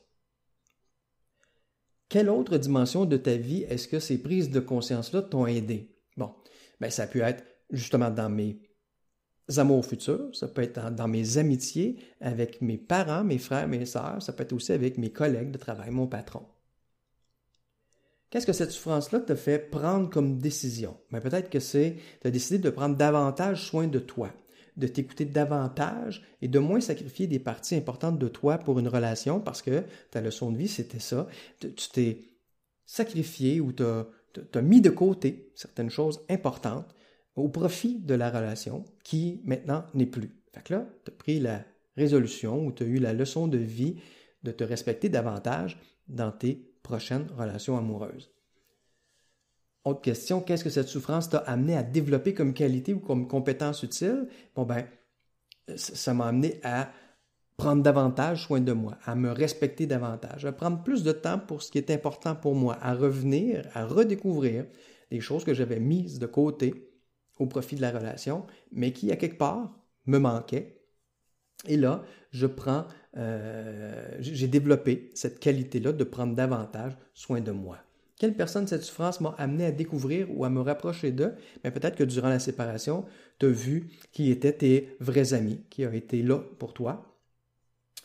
Quelle 2.09 2.29
autre 2.29 2.57
dimension 2.57 3.05
de 3.05 3.17
ta 3.17 3.35
vie 3.35 3.63
est-ce 3.63 3.87
que 3.87 3.99
ces 3.99 4.21
prises 4.21 4.49
de 4.49 4.59
conscience-là 4.59 5.21
t'ont 5.21 5.45
aidé? 5.45 5.95
Bon, 6.17 6.33
ben 6.79 6.89
ça 6.89 7.07
peut 7.07 7.21
être 7.21 7.43
justement 7.69 8.09
dans 8.09 8.29
mes 8.29 8.61
amours 9.57 9.85
futurs, 9.85 10.29
ça 10.33 10.47
peut 10.47 10.61
être 10.61 10.91
dans, 10.91 11.07
mes 11.07 11.37
amitiés 11.37 11.97
avec 12.21 12.61
mes 12.61 12.77
parents, 12.77 13.23
mes 13.23 13.39
frères, 13.39 13.67
mes 13.67 13.85
sœurs, 13.85 14.21
ça 14.21 14.33
peut 14.33 14.43
être 14.43 14.53
aussi 14.53 14.71
avec 14.71 14.97
mes 14.97 15.11
collègues 15.11 15.51
de 15.51 15.57
travail, 15.57 15.89
mon 15.89 16.07
patron. 16.07 16.45
Qu'est-ce 18.29 18.45
que 18.45 18.53
cette 18.53 18.71
souffrance-là 18.71 19.21
te 19.21 19.33
fait 19.33 19.57
prendre 19.57 20.09
comme 20.09 20.37
décision? 20.37 20.97
Mais 21.11 21.19
ben, 21.19 21.29
peut-être 21.29 21.49
que 21.49 21.59
c'est, 21.59 21.95
as 22.23 22.29
décidé 22.29 22.59
de 22.59 22.69
prendre 22.69 22.95
davantage 22.95 23.65
soin 23.65 23.87
de 23.87 23.97
toi, 23.97 24.31
de 24.77 24.85
t'écouter 24.85 25.25
davantage 25.25 26.23
et 26.43 26.47
de 26.47 26.59
moins 26.59 26.79
sacrifier 26.79 27.25
des 27.25 27.39
parties 27.39 27.75
importantes 27.75 28.19
de 28.19 28.27
toi 28.27 28.59
pour 28.59 28.77
une 28.77 28.87
relation 28.87 29.39
parce 29.39 29.63
que 29.63 29.83
ta 30.11 30.21
leçon 30.21 30.51
de 30.51 30.57
vie, 30.57 30.67
c'était 30.67 30.99
ça. 30.99 31.27
Tu 31.59 31.89
t'es 31.91 32.21
sacrifié 32.85 33.61
ou 33.61 33.71
tu 33.73 33.83
as 33.83 34.61
mis 34.61 34.81
de 34.81 34.91
côté 34.91 35.51
certaines 35.55 35.89
choses 35.89 36.23
importantes 36.29 36.93
au 37.39 37.49
profit 37.49 37.99
de 37.99 38.13
la 38.13 38.29
relation 38.29 38.85
qui 39.03 39.41
maintenant 39.45 39.85
n'est 39.93 40.05
plus. 40.05 40.31
Fait 40.53 40.63
que 40.63 40.73
là, 40.73 40.85
tu 41.05 41.11
as 41.11 41.15
pris 41.15 41.39
la 41.39 41.63
résolution 41.95 42.65
ou 42.65 42.71
tu 42.71 42.83
as 42.83 42.87
eu 42.87 42.97
la 42.97 43.13
leçon 43.13 43.47
de 43.47 43.57
vie 43.57 43.97
de 44.43 44.51
te 44.51 44.63
respecter 44.63 45.09
davantage 45.09 45.79
dans 46.07 46.31
tes 46.31 46.73
prochaines 46.81 47.27
relations 47.37 47.77
amoureuses. 47.77 48.31
Autre 49.85 50.01
question, 50.01 50.41
qu'est-ce 50.41 50.63
que 50.63 50.69
cette 50.69 50.87
souffrance 50.87 51.29
t'a 51.29 51.39
amené 51.39 51.75
à 51.75 51.83
développer 51.83 52.33
comme 52.33 52.53
qualité 52.53 52.93
ou 52.93 52.99
comme 52.99 53.27
compétence 53.27 53.83
utile? 53.83 54.27
Bon 54.55 54.63
ben, 54.63 54.85
ça 55.75 56.13
m'a 56.13 56.27
amené 56.27 56.59
à 56.63 56.91
prendre 57.57 57.83
davantage 57.83 58.45
soin 58.45 58.61
de 58.61 58.71
moi, 58.71 58.97
à 59.05 59.15
me 59.15 59.31
respecter 59.31 59.85
davantage, 59.85 60.45
à 60.45 60.51
prendre 60.51 60.81
plus 60.81 61.03
de 61.03 61.11
temps 61.11 61.39
pour 61.39 61.61
ce 61.61 61.71
qui 61.71 61.77
est 61.77 61.91
important 61.91 62.35
pour 62.35 62.55
moi, 62.55 62.77
à 62.81 62.93
revenir, 62.93 63.67
à 63.73 63.85
redécouvrir 63.85 64.65
les 65.11 65.19
choses 65.19 65.43
que 65.43 65.53
j'avais 65.53 65.79
mises 65.79 66.19
de 66.19 66.25
côté 66.25 66.88
au 67.39 67.47
profit 67.47 67.75
de 67.75 67.81
la 67.81 67.91
relation, 67.91 68.45
mais 68.71 68.93
qui, 68.93 69.11
à 69.11 69.15
quelque 69.15 69.37
part, 69.37 69.73
me 70.05 70.19
manquait. 70.19 70.81
Et 71.67 71.77
là, 71.77 72.03
je 72.31 72.47
prends, 72.47 72.85
euh, 73.17 74.17
j'ai 74.19 74.47
développé 74.47 75.09
cette 75.13 75.39
qualité-là 75.39 75.91
de 75.93 76.03
prendre 76.03 76.35
davantage 76.35 76.93
soin 77.13 77.41
de 77.41 77.51
moi. 77.51 77.77
Quelle 78.17 78.35
personne 78.35 78.67
cette 78.67 78.83
souffrance 78.83 79.21
m'a 79.21 79.33
amené 79.37 79.65
à 79.65 79.71
découvrir 79.71 80.27
ou 80.29 80.43
à 80.43 80.49
me 80.49 80.59
rapprocher 80.59 81.11
d'eux? 81.11 81.33
Mais 81.63 81.71
peut-être 81.71 81.95
que 81.95 82.03
durant 82.03 82.27
la 82.27 82.39
séparation, 82.39 83.05
tu 83.39 83.45
as 83.45 83.49
vu 83.49 83.87
qui 84.11 84.29
étaient 84.29 84.51
tes 84.51 84.95
vrais 84.99 85.33
amis, 85.33 85.61
qui 85.69 85.85
ont 85.85 85.93
été 85.93 86.21
là 86.21 86.39
pour 86.59 86.73
toi. 86.73 87.09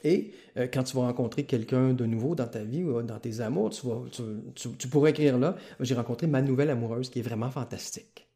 Et 0.04 0.32
euh, 0.56 0.68
quand 0.72 0.84
tu 0.84 0.96
vas 0.96 1.02
rencontrer 1.02 1.44
quelqu'un 1.44 1.94
de 1.94 2.06
nouveau 2.06 2.34
dans 2.34 2.46
ta 2.46 2.62
vie 2.62 2.84
ou 2.84 3.02
dans 3.02 3.18
tes 3.18 3.40
amours, 3.40 3.70
tu, 3.70 4.88
pourrais 4.88 5.10
écrire 5.10 5.38
là, 5.38 5.56
j'ai 5.80 5.94
rencontré 5.94 6.26
ma 6.26 6.42
nouvelle 6.42 6.70
amoureuse 6.70 7.10
qui 7.10 7.18
est 7.20 7.22
vraiment 7.22 7.50
fantastique. 7.50 8.28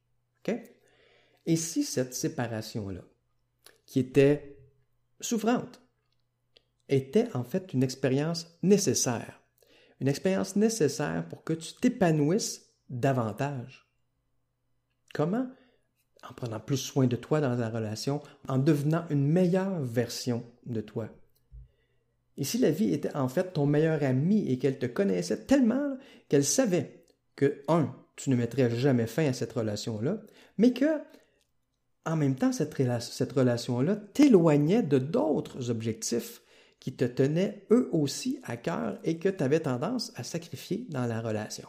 Et 1.48 1.56
si 1.56 1.82
cette 1.82 2.12
séparation-là, 2.12 3.00
qui 3.86 4.00
était 4.00 4.60
souffrante, 5.18 5.80
était 6.90 7.34
en 7.34 7.42
fait 7.42 7.72
une 7.72 7.82
expérience 7.82 8.58
nécessaire, 8.62 9.40
une 10.00 10.08
expérience 10.08 10.56
nécessaire 10.56 11.26
pour 11.26 11.44
que 11.44 11.54
tu 11.54 11.72
t'épanouisses 11.72 12.74
davantage. 12.90 13.90
Comment? 15.14 15.48
En 16.28 16.34
prenant 16.34 16.60
plus 16.60 16.76
soin 16.76 17.06
de 17.06 17.16
toi 17.16 17.40
dans 17.40 17.54
la 17.54 17.70
relation, 17.70 18.20
en 18.46 18.58
devenant 18.58 19.06
une 19.08 19.26
meilleure 19.26 19.80
version 19.80 20.44
de 20.66 20.82
toi. 20.82 21.08
Et 22.36 22.44
si 22.44 22.58
la 22.58 22.70
vie 22.70 22.92
était 22.92 23.16
en 23.16 23.28
fait 23.28 23.54
ton 23.54 23.64
meilleur 23.64 24.02
ami 24.02 24.50
et 24.50 24.58
qu'elle 24.58 24.78
te 24.78 24.86
connaissait 24.86 25.46
tellement 25.46 25.96
qu'elle 26.28 26.44
savait 26.44 27.06
que, 27.36 27.64
un, 27.68 27.96
tu 28.16 28.28
ne 28.28 28.36
mettrais 28.36 28.68
jamais 28.76 29.06
fin 29.06 29.26
à 29.26 29.32
cette 29.32 29.52
relation-là, 29.54 30.20
mais 30.58 30.74
que 30.74 31.00
en 32.08 32.16
même 32.16 32.36
temps, 32.36 32.52
cette, 32.52 32.74
relation-là 32.74 33.96
t'éloignait 33.96 34.82
de 34.82 34.98
d'autres 34.98 35.70
objectifs 35.70 36.40
qui 36.80 36.94
te 36.94 37.04
tenaient 37.04 37.66
eux 37.70 37.90
aussi 37.92 38.40
à 38.44 38.56
cœur 38.56 38.98
et 39.04 39.18
que 39.18 39.28
tu 39.28 39.44
avais 39.44 39.60
tendance 39.60 40.12
à 40.16 40.22
sacrifier 40.22 40.86
dans 40.88 41.04
la 41.04 41.20
relation. 41.20 41.68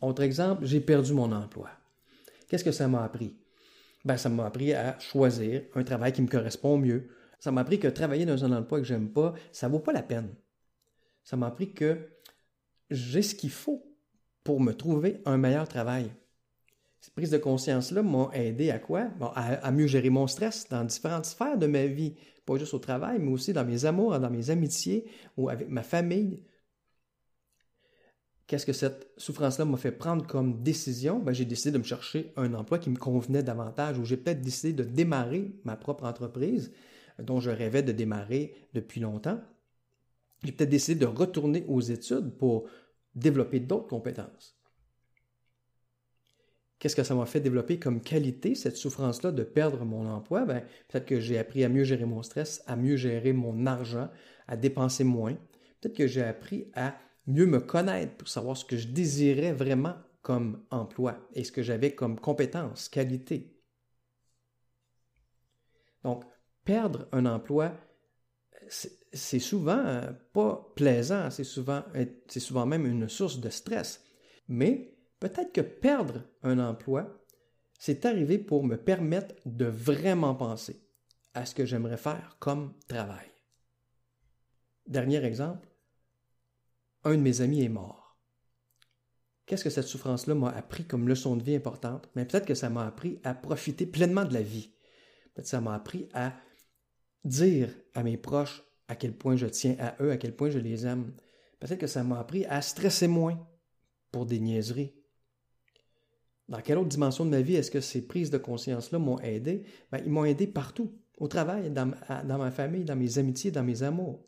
Autre 0.00 0.22
exemple, 0.22 0.64
j'ai 0.64 0.80
perdu 0.80 1.12
mon 1.12 1.30
emploi. 1.30 1.70
Qu'est-ce 2.48 2.64
que 2.64 2.72
ça 2.72 2.88
m'a 2.88 3.04
appris? 3.04 3.36
Ben, 4.04 4.16
ça 4.16 4.28
m'a 4.28 4.46
appris 4.46 4.72
à 4.72 4.98
choisir 4.98 5.62
un 5.74 5.84
travail 5.84 6.12
qui 6.12 6.22
me 6.22 6.28
correspond 6.28 6.76
mieux. 6.76 7.08
Ça 7.38 7.52
m'a 7.52 7.60
appris 7.60 7.78
que 7.78 7.88
travailler 7.88 8.26
dans 8.26 8.44
un 8.44 8.52
emploi 8.52 8.78
que 8.78 8.84
j'aime 8.84 9.10
pas, 9.10 9.34
ça 9.52 9.68
vaut 9.68 9.78
pas 9.78 9.92
la 9.92 10.02
peine. 10.02 10.34
Ça 11.22 11.36
m'a 11.36 11.46
appris 11.46 11.72
que 11.72 12.08
j'ai 12.90 13.22
ce 13.22 13.34
qu'il 13.34 13.50
faut 13.50 13.84
pour 14.42 14.60
me 14.60 14.72
trouver 14.72 15.20
un 15.24 15.36
meilleur 15.36 15.68
travail. 15.68 16.10
Cette 17.06 17.14
prise 17.14 17.30
de 17.30 17.38
conscience-là 17.38 18.02
m'a 18.02 18.30
aidé 18.34 18.70
à 18.70 18.80
quoi? 18.80 19.08
à, 19.36 19.70
mieux 19.70 19.86
gérer 19.86 20.10
mon 20.10 20.26
stress 20.26 20.68
dans 20.68 20.82
différentes 20.82 21.26
sphères 21.26 21.56
de 21.56 21.68
ma 21.68 21.86
vie, 21.86 22.16
pas 22.44 22.56
juste 22.56 22.74
au 22.74 22.80
travail, 22.80 23.20
mais 23.20 23.30
aussi 23.30 23.52
dans 23.52 23.64
mes 23.64 23.84
amours, 23.84 24.18
dans 24.18 24.28
mes 24.28 24.50
amitiés 24.50 25.04
ou 25.36 25.48
avec 25.48 25.68
ma 25.68 25.84
famille. 25.84 26.42
Qu'est-ce 28.48 28.66
que 28.66 28.72
cette 28.72 29.08
souffrance-là 29.18 29.64
m'a 29.64 29.76
fait 29.76 29.92
prendre 29.92 30.26
comme 30.26 30.64
décision? 30.64 31.20
Ben, 31.20 31.32
j'ai 31.32 31.44
décidé 31.44 31.70
de 31.70 31.78
me 31.78 31.84
chercher 31.84 32.32
un 32.34 32.52
emploi 32.54 32.80
qui 32.80 32.90
me 32.90 32.96
convenait 32.96 33.44
davantage, 33.44 34.00
ou 34.00 34.04
j'ai 34.04 34.16
peut-être 34.16 34.42
décidé 34.42 34.72
de 34.72 34.82
démarrer 34.82 35.52
ma 35.62 35.76
propre 35.76 36.06
entreprise, 36.06 36.72
dont 37.20 37.38
je 37.38 37.50
rêvais 37.50 37.84
de 37.84 37.92
démarrer 37.92 38.52
depuis 38.74 38.98
longtemps. 39.00 39.40
J'ai 40.42 40.50
peut-être 40.50 40.70
décidé 40.70 40.98
de 40.98 41.06
retourner 41.06 41.64
aux 41.68 41.80
études 41.80 42.36
pour 42.36 42.68
développer 43.14 43.60
d'autres 43.60 43.86
compétences. 43.86 44.55
Qu'est-ce 46.78 46.96
que 46.96 47.02
ça 47.02 47.14
m'a 47.14 47.24
fait 47.26 47.40
développer 47.40 47.78
comme 47.78 48.02
qualité, 48.02 48.54
cette 48.54 48.76
souffrance-là 48.76 49.32
de 49.32 49.42
perdre 49.42 49.84
mon 49.84 50.06
emploi? 50.06 50.44
Ben, 50.44 50.62
peut-être 50.88 51.06
que 51.06 51.20
j'ai 51.20 51.38
appris 51.38 51.64
à 51.64 51.68
mieux 51.68 51.84
gérer 51.84 52.04
mon 52.04 52.22
stress, 52.22 52.62
à 52.66 52.76
mieux 52.76 52.96
gérer 52.96 53.32
mon 53.32 53.64
argent, 53.66 54.10
à 54.46 54.56
dépenser 54.56 55.04
moins. 55.04 55.34
Peut-être 55.80 55.96
que 55.96 56.06
j'ai 56.06 56.22
appris 56.22 56.70
à 56.74 56.94
mieux 57.26 57.46
me 57.46 57.60
connaître 57.60 58.14
pour 58.16 58.28
savoir 58.28 58.56
ce 58.56 58.64
que 58.64 58.76
je 58.76 58.88
désirais 58.88 59.52
vraiment 59.52 59.94
comme 60.22 60.64
emploi 60.70 61.18
et 61.34 61.44
ce 61.44 61.52
que 61.52 61.62
j'avais 61.62 61.94
comme 61.94 62.20
compétence, 62.20 62.88
qualité. 62.88 63.62
Donc, 66.02 66.24
perdre 66.64 67.08
un 67.12 67.26
emploi, 67.26 67.72
c'est 68.68 69.38
souvent 69.38 69.82
euh, 69.86 70.12
pas 70.32 70.72
plaisant, 70.76 71.30
c'est 71.30 71.44
souvent, 71.44 71.84
c'est 72.28 72.40
souvent 72.40 72.66
même 72.66 72.86
une 72.86 73.08
source 73.08 73.40
de 73.40 73.48
stress. 73.48 74.04
Mais 74.48 74.95
peut-être 75.20 75.52
que 75.52 75.60
perdre 75.60 76.22
un 76.42 76.58
emploi, 76.58 77.22
c'est 77.78 78.06
arrivé 78.06 78.38
pour 78.38 78.64
me 78.64 78.76
permettre 78.76 79.34
de 79.44 79.66
vraiment 79.66 80.34
penser 80.34 80.82
à 81.34 81.44
ce 81.44 81.54
que 81.54 81.66
j'aimerais 81.66 81.98
faire 81.98 82.36
comme 82.38 82.74
travail. 82.88 83.30
Dernier 84.86 85.24
exemple, 85.24 85.68
un 87.04 87.16
de 87.16 87.22
mes 87.22 87.40
amis 87.40 87.62
est 87.62 87.68
mort. 87.68 88.16
Qu'est-ce 89.44 89.64
que 89.64 89.70
cette 89.70 89.86
souffrance-là 89.86 90.34
m'a 90.34 90.50
appris 90.50 90.84
comme 90.84 91.08
leçon 91.08 91.36
de 91.36 91.42
vie 91.42 91.54
importante? 91.54 92.08
Mais 92.14 92.24
peut-être 92.24 92.46
que 92.46 92.54
ça 92.54 92.70
m'a 92.70 92.86
appris 92.86 93.20
à 93.22 93.34
profiter 93.34 93.86
pleinement 93.86 94.24
de 94.24 94.34
la 94.34 94.42
vie. 94.42 94.72
Peut-être 95.34 95.44
que 95.44 95.50
ça 95.50 95.60
m'a 95.60 95.74
appris 95.74 96.08
à 96.14 96.34
dire 97.24 97.72
à 97.94 98.02
mes 98.02 98.16
proches 98.16 98.64
à 98.88 98.96
quel 98.96 99.16
point 99.16 99.36
je 99.36 99.46
tiens 99.46 99.76
à 99.78 99.96
eux, 100.02 100.10
à 100.10 100.16
quel 100.16 100.34
point 100.34 100.50
je 100.50 100.58
les 100.58 100.86
aime. 100.86 101.12
Peut-être 101.60 101.80
que 101.80 101.86
ça 101.86 102.04
m'a 102.04 102.18
appris 102.18 102.44
à 102.46 102.62
stresser 102.62 103.08
moins 103.08 103.46
pour 104.10 104.26
des 104.26 104.40
niaiseries. 104.40 104.94
Dans 106.48 106.60
quelle 106.60 106.78
autre 106.78 106.88
dimension 106.88 107.24
de 107.24 107.30
ma 107.30 107.40
vie 107.40 107.56
est-ce 107.56 107.70
que 107.70 107.80
ces 107.80 108.06
prises 108.06 108.30
de 108.30 108.38
conscience-là 108.38 108.98
m'ont 108.98 109.18
aidé? 109.20 109.64
Ben, 109.90 110.00
ils 110.04 110.12
m'ont 110.12 110.24
aidé 110.24 110.46
partout, 110.46 110.92
au 111.18 111.28
travail, 111.28 111.70
dans, 111.70 111.86
ma 112.38 112.50
famille, 112.50 112.84
dans 112.84 112.96
mes 112.96 113.18
amitiés, 113.18 113.50
dans 113.50 113.64
mes 113.64 113.82
amours. 113.82 114.24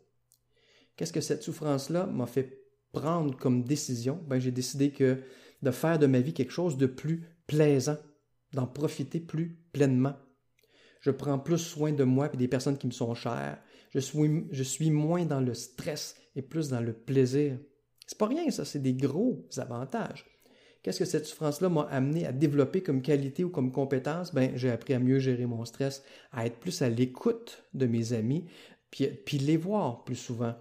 Qu'est-ce 0.95 1.13
que 1.13 1.21
cette 1.21 1.43
souffrance-là 1.43 2.07
m'a 2.07 2.27
fait 2.27 2.65
prendre 2.91 3.37
comme 3.37 3.63
décision? 3.63 4.21
Ben, 4.27 4.39
j'ai 4.39 4.51
décidé 4.51 4.91
que 4.91 5.21
de 5.61 5.71
faire 5.71 5.99
de 5.99 6.07
ma 6.07 6.19
vie 6.19 6.33
quelque 6.33 6.51
chose 6.51 6.77
de 6.77 6.87
plus 6.87 7.25
plaisant, 7.47 7.97
d'en 8.53 8.67
profiter 8.67 9.19
plus 9.19 9.57
pleinement. 9.71 10.15
Je 11.01 11.11
prends 11.11 11.39
plus 11.39 11.57
soin 11.57 11.93
de 11.93 12.03
moi 12.03 12.29
et 12.33 12.37
des 12.37 12.49
personnes 12.49 12.77
qui 12.77 12.87
me 12.87 12.91
sont 12.91 13.15
chères. 13.15 13.61
Je 13.91 13.99
suis, 13.99 14.45
je 14.51 14.63
suis 14.63 14.91
moins 14.91 15.25
dans 15.25 15.39
le 15.39 15.53
stress 15.53 16.15
et 16.35 16.41
plus 16.41 16.67
dans 16.69 16.81
le 16.81 16.93
plaisir. 16.93 17.57
C'est 18.05 18.17
pas 18.17 18.27
rien, 18.27 18.49
ça, 18.51 18.65
c'est 18.65 18.79
des 18.79 18.93
gros 18.93 19.47
avantages. 19.57 20.25
Qu'est-ce 20.81 20.99
que 20.99 21.05
cette 21.05 21.25
souffrance-là 21.25 21.69
m'a 21.69 21.81
amené 21.83 22.25
à 22.25 22.31
développer 22.31 22.81
comme 22.81 23.01
qualité 23.01 23.43
ou 23.43 23.49
comme 23.49 23.71
compétence? 23.71 24.33
Ben, 24.33 24.55
j'ai 24.55 24.71
appris 24.71 24.93
à 24.93 24.99
mieux 24.99 25.19
gérer 25.19 25.45
mon 25.45 25.65
stress, 25.65 26.03
à 26.31 26.45
être 26.45 26.59
plus 26.59 26.81
à 26.81 26.89
l'écoute 26.89 27.63
de 27.73 27.85
mes 27.85 28.13
amis, 28.13 28.45
puis, 28.89 29.07
puis 29.07 29.37
les 29.37 29.57
voir 29.57 30.03
plus 30.05 30.15
souvent. 30.15 30.55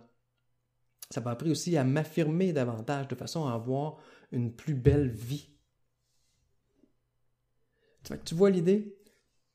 Ça 1.10 1.20
m'a 1.20 1.30
appris 1.30 1.50
aussi 1.50 1.76
à 1.76 1.84
m'affirmer 1.84 2.52
davantage 2.52 3.08
de 3.08 3.14
façon 3.14 3.46
à 3.46 3.52
avoir 3.52 3.98
une 4.32 4.52
plus 4.52 4.74
belle 4.74 5.08
vie. 5.08 5.48
Tu 8.24 8.34
vois 8.34 8.50
l'idée? 8.50 8.96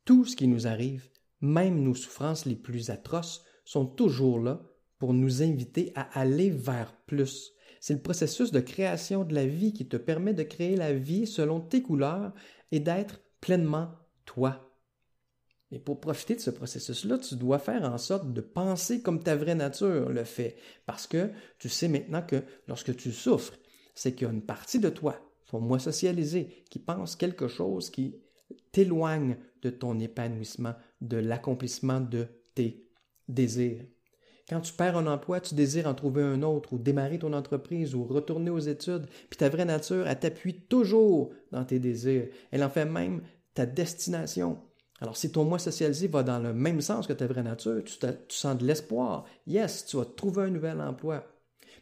Tout 0.06 0.26
ce 0.26 0.36
qui 0.36 0.48
nous 0.48 0.68
arrive, 0.68 1.10
même 1.42 1.82
nos 1.82 1.96
souffrances 1.96 2.46
les 2.46 2.56
plus 2.56 2.90
atroces, 2.90 3.44
sont 3.66 3.86
toujours 3.86 4.40
là 4.40 4.62
pour 4.98 5.14
nous 5.14 5.44
inviter 5.44 5.92
à 5.96 6.20
aller 6.20 6.50
vers 6.50 6.96
plus. 7.06 7.54
C'est 7.86 7.96
le 7.96 8.02
processus 8.02 8.54
de 8.54 8.62
création 8.62 9.26
de 9.26 9.36
la 9.36 9.46
vie 9.46 9.74
qui 9.74 9.86
te 9.86 9.98
permet 9.98 10.34
de 10.34 10.44
créer 10.44 10.78
la 10.78 10.94
vie 10.94 11.28
selon 11.28 11.60
tes 11.60 11.82
couleurs 11.82 12.32
et 12.72 12.80
d'être 12.80 13.20
pleinement 13.42 13.92
toi. 14.24 14.74
Et 15.70 15.80
pour 15.80 16.00
profiter 16.00 16.36
de 16.36 16.40
ce 16.40 16.50
processus-là, 16.50 17.18
tu 17.18 17.36
dois 17.36 17.60
faire 17.60 17.84
en 17.84 17.98
sorte 17.98 18.32
de 18.32 18.40
penser 18.40 19.02
comme 19.02 19.22
ta 19.22 19.36
vraie 19.36 19.56
nature 19.56 20.08
le 20.08 20.24
fait. 20.24 20.56
Parce 20.86 21.08
que 21.08 21.30
tu 21.60 21.68
sais 21.68 21.90
maintenant 21.90 22.22
que 22.22 22.42
lorsque 22.70 22.96
tu 22.96 23.12
souffres, 23.12 23.60
c'est 23.96 24.14
qu'il 24.14 24.28
y 24.28 24.30
a 24.30 24.34
une 24.34 24.46
partie 24.46 24.80
de 24.80 24.88
toi, 24.88 25.20
ton 25.48 25.60
moi 25.60 25.78
socialisé, 25.78 26.64
qui 26.70 26.80
pense 26.80 27.18
quelque 27.18 27.50
chose 27.50 27.90
qui 27.90 28.16
t'éloigne 28.72 29.36
de 29.62 29.70
ton 29.70 30.00
épanouissement, 30.00 30.76
de 31.02 31.18
l'accomplissement 31.18 32.00
de 32.00 32.28
tes 32.56 32.88
désirs. 33.28 33.84
Quand 34.50 34.60
tu 34.60 34.74
perds 34.74 34.98
un 34.98 35.08
emploi, 35.08 35.40
tu 35.40 35.56
désires 35.56 35.88
en 35.88 35.94
trouver 35.94 36.22
un 36.22 36.42
autre 36.44 36.74
ou 36.74 36.78
démarrer 36.78 37.20
ton 37.20 37.32
entreprise 37.34 37.96
ou 37.96 38.04
retourner 38.04 38.50
aux 38.50 38.60
études, 38.60 39.08
puis 39.30 39.38
ta 39.38 39.50
vraie 39.50 39.66
nature, 39.66 40.06
elle 40.08 40.20
t'appuie 40.20 40.62
toujours 40.62 41.32
dans 41.52 41.64
tes 41.64 41.80
désirs. 41.80 42.28
Elle 42.52 42.64
en 42.64 42.70
fait 42.70 42.86
même 42.86 43.22
ta 43.54 43.66
destination. 43.66 44.60
Alors, 45.00 45.18
si 45.18 45.32
ton 45.32 45.44
moi 45.44 45.60
socialisé 45.60 46.08
va 46.08 46.24
dans 46.24 46.40
le 46.40 46.54
même 46.54 46.82
sens 46.82 47.08
que 47.08 47.14
ta 47.14 47.28
vraie 47.28 47.44
nature, 47.44 47.84
tu, 47.84 47.94
sens 48.30 48.58
de 48.58 48.66
l'espoir. 48.66 49.26
Yes, 49.48 49.86
tu 49.86 49.98
vas 49.98 50.06
trouver 50.06 50.44
un 50.44 50.50
nouvel 50.50 50.80
emploi. 50.82 51.26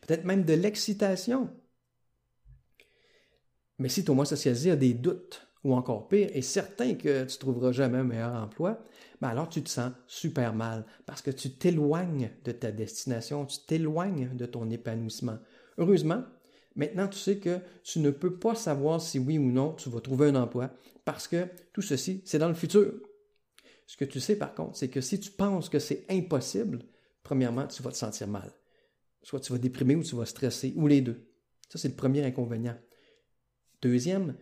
Peut-être 0.02 0.26
même 0.26 0.44
de 0.44 0.54
l'excitation. 0.54 1.50
Mais 3.78 3.90
si 3.90 4.04
ton 4.04 4.16
moi 4.16 4.26
socialisé 4.26 4.72
a 4.72 4.76
des 4.76 4.94
doutes, 4.94 5.48
ou 5.64 5.74
encore 5.76 6.08
pire, 6.08 6.30
est 6.34 6.42
certain 6.42 6.96
que 6.96 7.26
tu 7.26 7.38
trouveras 7.38 7.72
jamais 7.72 8.00
un 8.00 8.04
meilleur 8.04 8.34
emploi, 8.34 8.84
ben 9.22 9.30
alors 9.30 9.50
tu 9.50 9.62
te 9.62 9.70
sens 9.70 9.92
super 10.08 10.54
mal 10.54 10.86
parce 11.06 11.22
que 11.22 11.32
tu 11.32 11.52
t'éloignes 11.52 12.32
de 12.44 12.52
ta 12.52 12.72
destination, 12.72 13.46
tu 13.46 13.60
t'éloignes 13.68 14.36
de 14.36 14.46
ton 14.46 14.70
épanouissement. 14.70 15.38
Heureusement, 15.78 16.24
maintenant 16.76 17.08
tu 17.08 17.20
sais 17.20 17.38
que 17.38 17.60
tu 17.84 18.00
ne 18.00 18.10
peux 18.10 18.38
pas 18.38 18.56
savoir 18.56 19.02
si 19.02 19.20
oui 19.20 19.38
ou 19.38 19.52
non 19.52 19.74
tu 19.74 19.90
vas 19.90 20.02
trouver 20.02 20.30
un 20.30 20.36
emploi 20.36 20.72
parce 21.06 21.28
que 21.28 21.48
tout 21.74 21.82
ceci, 21.82 22.22
c'est 22.26 22.40
dans 22.40 22.48
le 22.48 22.56
futur. 22.56 22.94
Ce 23.86 23.98
que 23.98 24.06
tu 24.06 24.20
sais 24.20 24.36
par 24.36 24.56
contre, 24.56 24.78
c'est 24.78 24.90
que 24.90 25.02
si 25.02 25.20
tu 25.20 25.32
penses 25.32 25.70
que 25.70 25.80
c'est 25.80 26.06
impossible, 26.10 26.80
premièrement, 27.24 27.68
tu 27.68 27.84
vas 27.84 27.92
te 27.92 27.98
sentir 27.98 28.28
mal. 28.28 28.52
Soit 29.24 29.40
tu 29.40 29.52
vas 29.52 29.60
déprimer 29.60 29.96
ou 29.96 30.04
tu 30.04 30.16
vas 30.16 30.26
stresser, 30.26 30.74
ou 30.76 30.88
les 30.88 31.02
deux. 31.02 31.28
Ça, 31.70 31.78
c'est 31.78 31.90
le 31.90 31.96
premier 31.96 32.24
inconvénient. 32.24 32.78
Deuxième, 33.82 34.36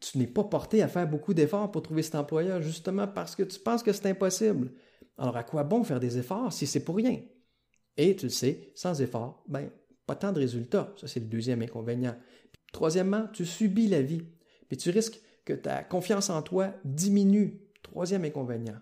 tu 0.00 0.18
n'es 0.18 0.26
pas 0.26 0.44
porté 0.44 0.82
à 0.82 0.88
faire 0.88 1.08
beaucoup 1.08 1.34
d'efforts 1.34 1.70
pour 1.70 1.82
trouver 1.82 2.02
cet 2.02 2.14
employeur, 2.16 2.60
justement 2.62 3.06
parce 3.06 3.34
que 3.34 3.42
tu 3.42 3.58
penses 3.58 3.82
que 3.82 3.92
c'est 3.92 4.06
impossible. 4.06 4.72
Alors 5.18 5.36
à 5.36 5.44
quoi 5.44 5.64
bon 5.64 5.84
faire 5.84 6.00
des 6.00 6.18
efforts 6.18 6.52
si 6.52 6.66
c'est 6.66 6.84
pour 6.84 6.96
rien? 6.96 7.20
Et 7.96 8.14
tu 8.14 8.26
le 8.26 8.30
sais, 8.30 8.72
sans 8.74 9.00
effort, 9.00 9.42
ben, 9.48 9.70
pas 10.06 10.14
tant 10.14 10.32
de 10.32 10.38
résultats. 10.38 10.92
Ça, 11.00 11.08
c'est 11.08 11.20
le 11.20 11.26
deuxième 11.26 11.62
inconvénient. 11.62 12.16
troisièmement, 12.72 13.26
tu 13.32 13.46
subis 13.46 13.88
la 13.88 14.02
vie. 14.02 14.22
Puis 14.68 14.76
tu 14.76 14.90
risques 14.90 15.20
que 15.44 15.54
ta 15.54 15.82
confiance 15.82 16.28
en 16.28 16.42
toi 16.42 16.74
diminue. 16.84 17.62
Troisième 17.82 18.24
inconvénient. 18.24 18.76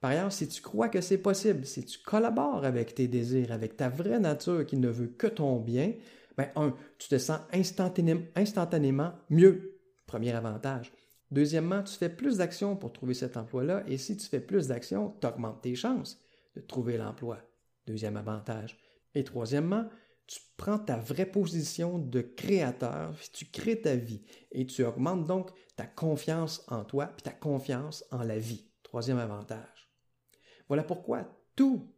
Par 0.00 0.12
ailleurs, 0.12 0.32
si 0.32 0.48
tu 0.48 0.62
crois 0.62 0.88
que 0.88 1.00
c'est 1.00 1.18
possible, 1.18 1.66
si 1.66 1.84
tu 1.84 1.98
collabores 1.98 2.64
avec 2.64 2.94
tes 2.94 3.06
désirs, 3.06 3.52
avec 3.52 3.76
ta 3.76 3.88
vraie 3.88 4.18
nature 4.18 4.64
qui 4.66 4.76
ne 4.76 4.88
veut 4.88 5.08
que 5.08 5.26
ton 5.26 5.60
bien, 5.60 5.92
ben, 6.36 6.48
un, 6.56 6.74
tu 6.98 7.08
te 7.08 7.18
sens 7.18 7.40
instantanément 7.52 9.12
mieux 9.28 9.69
Premier 10.10 10.32
avantage. 10.32 10.92
Deuxièmement, 11.30 11.84
tu 11.84 11.94
fais 11.94 12.08
plus 12.08 12.38
d'actions 12.38 12.74
pour 12.74 12.92
trouver 12.92 13.14
cet 13.14 13.36
emploi-là 13.36 13.84
et 13.86 13.96
si 13.96 14.16
tu 14.16 14.26
fais 14.26 14.40
plus 14.40 14.66
d'actions, 14.66 15.14
tu 15.20 15.26
augmentes 15.28 15.62
tes 15.62 15.76
chances 15.76 16.20
de 16.56 16.60
trouver 16.60 16.96
l'emploi. 16.96 17.38
Deuxième 17.86 18.16
avantage. 18.16 18.76
Et 19.14 19.22
troisièmement, 19.22 19.88
tu 20.26 20.40
prends 20.56 20.80
ta 20.80 20.96
vraie 20.96 21.30
position 21.30 22.00
de 22.00 22.22
créateur, 22.22 23.14
tu 23.32 23.44
crées 23.44 23.80
ta 23.80 23.94
vie 23.94 24.24
et 24.50 24.66
tu 24.66 24.82
augmentes 24.82 25.28
donc 25.28 25.52
ta 25.76 25.86
confiance 25.86 26.64
en 26.66 26.82
toi 26.84 27.12
et 27.16 27.22
ta 27.22 27.30
confiance 27.30 28.04
en 28.10 28.24
la 28.24 28.40
vie. 28.40 28.68
Troisième 28.82 29.18
avantage. 29.18 29.92
Voilà 30.66 30.82
pourquoi 30.82 31.40
tout 31.54 31.88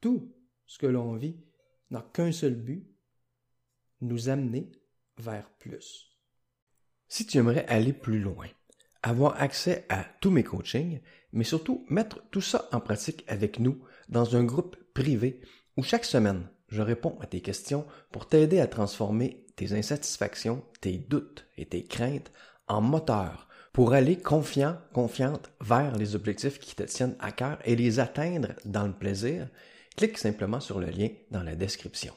tout 0.00 0.34
ce 0.64 0.78
que 0.78 0.86
l'on 0.86 1.16
vit 1.16 1.36
n'a 1.90 2.00
qu'un 2.00 2.32
seul 2.32 2.54
but, 2.54 2.90
nous 4.00 4.30
amener 4.30 4.72
vers 5.18 5.50
plus. 5.58 6.11
Si 7.14 7.26
tu 7.26 7.36
aimerais 7.36 7.66
aller 7.68 7.92
plus 7.92 8.20
loin, 8.20 8.46
avoir 9.02 9.38
accès 9.38 9.84
à 9.90 10.02
tous 10.22 10.30
mes 10.30 10.44
coachings, 10.44 11.02
mais 11.34 11.44
surtout 11.44 11.84
mettre 11.90 12.22
tout 12.30 12.40
ça 12.40 12.70
en 12.72 12.80
pratique 12.80 13.22
avec 13.28 13.58
nous 13.58 13.78
dans 14.08 14.34
un 14.34 14.44
groupe 14.44 14.78
privé 14.94 15.42
où 15.76 15.82
chaque 15.82 16.06
semaine, 16.06 16.48
je 16.68 16.80
réponds 16.80 17.18
à 17.20 17.26
tes 17.26 17.42
questions 17.42 17.84
pour 18.12 18.26
t'aider 18.26 18.60
à 18.60 18.66
transformer 18.66 19.44
tes 19.56 19.74
insatisfactions, 19.74 20.64
tes 20.80 20.96
doutes 20.96 21.46
et 21.58 21.66
tes 21.66 21.84
craintes 21.84 22.32
en 22.66 22.80
moteur 22.80 23.46
pour 23.74 23.92
aller 23.92 24.16
confiant, 24.16 24.78
confiante 24.94 25.50
vers 25.60 25.94
les 25.98 26.14
objectifs 26.14 26.58
qui 26.60 26.74
te 26.74 26.84
tiennent 26.84 27.16
à 27.20 27.30
cœur 27.30 27.58
et 27.66 27.76
les 27.76 28.00
atteindre 28.00 28.54
dans 28.64 28.86
le 28.86 28.94
plaisir, 28.94 29.48
clique 29.98 30.16
simplement 30.16 30.60
sur 30.60 30.80
le 30.80 30.86
lien 30.86 31.10
dans 31.30 31.42
la 31.42 31.56
description. 31.56 32.14